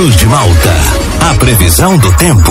[0.00, 0.70] Cruz de Malta.
[1.30, 2.50] A previsão do tempo.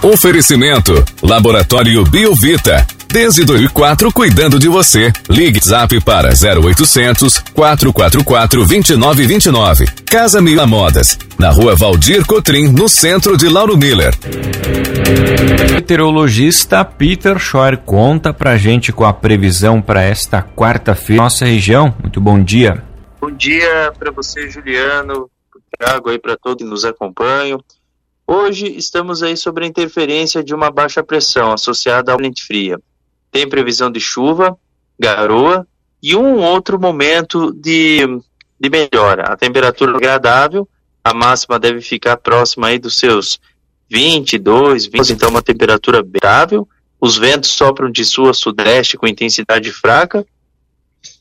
[0.00, 2.86] Oferecimento: Laboratório Biovita.
[3.08, 5.12] Desde 2004, cuidando de você.
[5.28, 9.86] Ligue Zap para 0800 444 2929.
[10.06, 11.18] Casa Mila Modas.
[11.36, 14.14] Na rua Valdir Cotrim, no centro de Lauro Miller.
[15.72, 21.24] Meteorologista Peter Schor conta pra gente com a previsão para esta quarta-feira.
[21.24, 21.92] Nossa região.
[22.00, 22.80] Muito bom dia.
[23.20, 25.28] Bom dia para você, Juliano.
[25.78, 27.62] Trago aí para todos que nos acompanham.
[28.26, 32.80] Hoje estamos aí sobre a interferência de uma baixa pressão associada à frente fria.
[33.30, 34.56] Tem previsão de chuva,
[34.98, 35.66] garoa
[36.02, 38.00] e um outro momento de,
[38.58, 39.24] de melhora.
[39.24, 40.68] A temperatura é agradável,
[41.02, 43.38] a máxima deve ficar próxima aí dos seus
[43.90, 46.66] 22, 20, então uma temperatura agradável.
[47.00, 50.24] Os ventos sopram de sul a sudeste com intensidade fraca.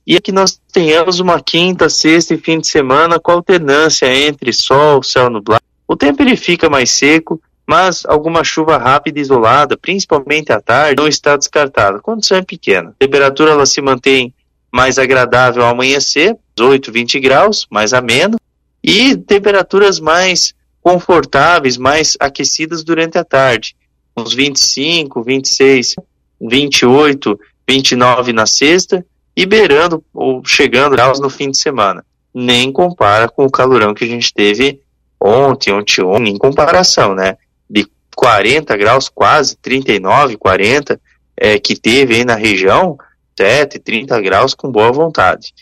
[0.05, 5.01] E aqui nós tenhamos uma quinta, sexta e fim de semana com alternância entre sol,
[5.01, 10.51] céu nublado o tempo ele fica mais seco, mas alguma chuva rápida e isolada, principalmente
[10.51, 11.99] à tarde, não está descartada.
[11.99, 12.89] Condição é pequena.
[12.89, 14.33] A temperatura ela se mantém
[14.71, 18.39] mais agradável ao amanhecer, 18, 20 graus, mais ameno,
[18.83, 23.75] e temperaturas mais confortáveis, mais aquecidas durante a tarde,
[24.17, 25.95] uns 25, 26,
[26.41, 32.05] 28, 29 na sexta e beirando ou chegando graus no fim de semana.
[32.33, 34.79] Nem compara com o calorão que a gente teve
[35.19, 37.37] ontem, ontem, ontem, em comparação, né?
[37.69, 40.99] De 40 graus, quase 39, 40,
[41.37, 42.97] é, que teve aí na região,
[43.37, 45.53] 7, 30 graus com boa vontade.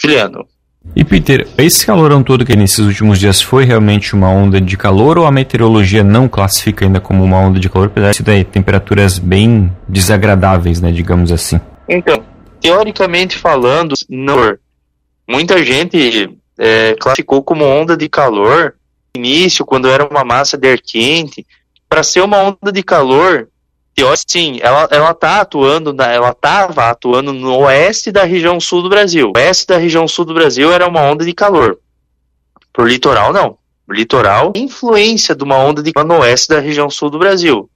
[0.00, 0.46] Juliano.
[0.96, 5.18] E Peter, esse calorão todo que nesses últimos dias foi realmente uma onda de calor
[5.18, 9.18] ou a meteorologia não classifica ainda como uma onda de calor, apesar de ter temperaturas
[9.18, 11.60] bem desagradáveis, né, digamos assim?
[11.88, 12.22] Então,
[12.68, 14.58] teoricamente falando, não.
[15.26, 18.74] Muita gente é, classificou como onda de calor
[19.16, 21.46] início, quando era uma massa de ar quente,
[21.88, 23.48] para ser uma onda de calor,
[24.28, 28.90] sim, ela, ela tá atuando, na, ela estava atuando no oeste da região sul do
[28.90, 29.32] Brasil.
[29.34, 31.78] O oeste da região sul do Brasil era uma onda de calor.
[32.72, 33.56] Por litoral, não.
[33.86, 37.68] Por litoral, influência de uma onda de calor no oeste da região sul do Brasil.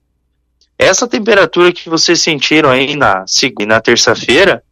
[0.77, 4.63] Essa temperatura que vocês sentiram aí na segunda na terça-feira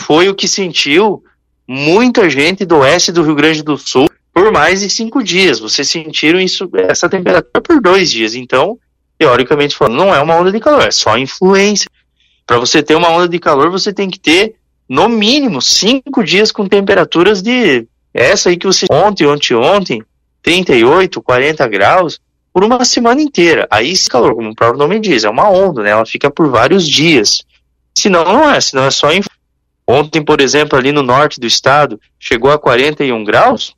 [0.00, 1.22] foi o que sentiu
[1.68, 5.60] muita gente do oeste do Rio Grande do Sul por mais de cinco dias.
[5.60, 8.34] Vocês sentiram isso, essa temperatura por dois dias.
[8.34, 8.78] Então,
[9.18, 11.88] teoricamente falando, não é uma onda de calor, é só influência.
[12.46, 14.56] Para você ter uma onda de calor, você tem que ter,
[14.88, 20.02] no mínimo, cinco dias com temperaturas de essa aí que você ontem, ontem, ontem,
[20.42, 22.18] 38, 40 graus,
[22.52, 23.68] por uma semana inteira.
[23.70, 25.90] Aí esse calor, como o próprio nome diz, é uma onda, né?
[25.90, 27.44] Ela fica por vários dias.
[27.96, 29.12] Senão não é, senão é só
[29.90, 33.74] Ontem, por exemplo, ali no norte do estado, chegou a 41 graus,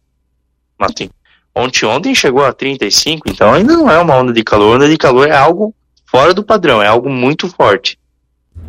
[0.78, 1.08] assim,
[1.54, 4.76] ontem, ontem chegou a 35, então ainda não é uma onda de calor.
[4.76, 5.74] Onda de calor é algo
[6.04, 7.98] fora do padrão, é algo muito forte.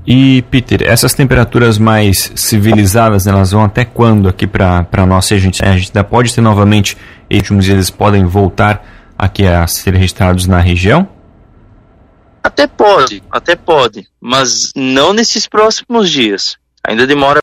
[0.07, 5.61] E, Peter, essas temperaturas mais civilizadas, elas vão até quando aqui para a nossa gente?
[5.65, 6.97] A gente ainda pode ter novamente,
[7.29, 11.09] e últimos dias eles podem voltar aqui a ser registrados na região?
[12.41, 16.57] Até pode, até pode, mas não nesses próximos dias.
[16.87, 17.39] Ainda demora.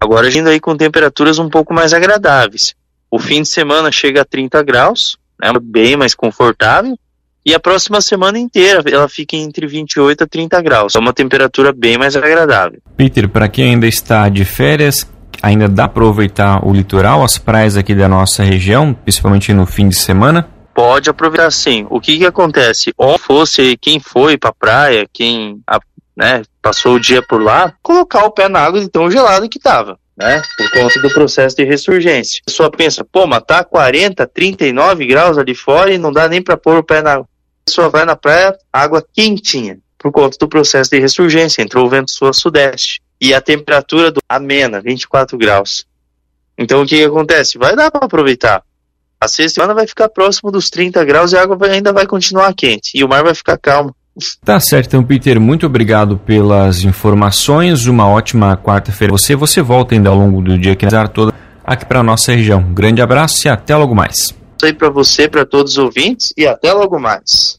[0.00, 2.74] Agora indo aí com temperaturas um pouco mais agradáveis.
[3.10, 6.96] O fim de semana chega a 30 graus, né, bem mais confortável.
[7.44, 10.94] E a próxima semana inteira ela fica entre 28 a 30 graus.
[10.94, 12.80] É uma temperatura bem mais agradável.
[12.96, 15.08] Peter, para quem ainda está de férias,
[15.42, 19.88] ainda dá para aproveitar o litoral, as praias aqui da nossa região, principalmente no fim
[19.88, 20.48] de semana?
[20.74, 21.86] Pode aproveitar sim.
[21.90, 22.92] O que, que acontece?
[22.96, 25.60] Ou fosse quem foi para a praia, quem
[26.16, 29.58] né, passou o dia por lá, colocar o pé na água de tão gelado que
[29.58, 30.42] estava né?
[30.56, 32.40] Por conta do processo de ressurgência.
[32.42, 36.42] A pessoa pensa, pô, mas tá 40, 39 graus ali fora e não dá nem
[36.42, 37.24] para pôr o pé na água.
[37.24, 41.62] A pessoa vai na praia, água quentinha, por conta do processo de ressurgência.
[41.62, 43.00] Entrou o vento sul-sudeste.
[43.20, 45.86] E a temperatura do amena, 24 graus.
[46.56, 47.56] Então o que, que acontece?
[47.56, 48.64] Vai dar para aproveitar.
[49.20, 52.08] A sexta semana vai ficar próximo dos 30 graus e a água vai, ainda vai
[52.08, 52.90] continuar quente.
[52.94, 53.94] E o mar vai ficar calmo.
[54.44, 57.86] Tá certo, então, Peter, muito obrigado pelas informações.
[57.86, 59.12] Uma ótima quarta-feira.
[59.12, 61.32] Você, você volta ainda ao longo do dia na toda
[61.64, 62.62] aqui para nossa região.
[62.72, 64.34] Grande abraço e até logo mais.
[64.58, 67.56] Isso aí para você, para todos os ouvintes e até logo mais.